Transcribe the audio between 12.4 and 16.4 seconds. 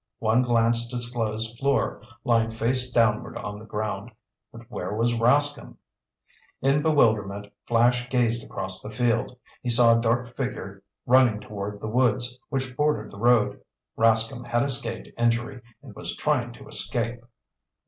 which bordered the road. Rascomb had escaped injury and was